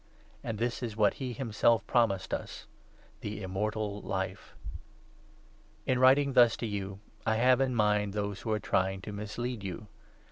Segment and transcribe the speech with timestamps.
[0.43, 2.65] And this is what he himself promised us—
[3.21, 4.55] 25 The Immortal Life!
[5.85, 9.01] In writing thus to you, I have in mind those 26 The who are trying
[9.01, 9.85] to mislead you.